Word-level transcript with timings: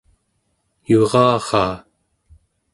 yuraraa 0.91 1.73